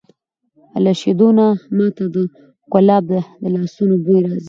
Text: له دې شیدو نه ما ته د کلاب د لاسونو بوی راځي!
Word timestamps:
له 0.83 0.89
دې 0.93 0.93
شیدو 1.01 1.27
نه 1.37 1.47
ما 1.75 1.87
ته 1.95 2.05
د 2.13 2.15
کلاب 2.73 3.03
د 3.41 3.43
لاسونو 3.55 3.95
بوی 4.05 4.19
راځي! 4.25 4.39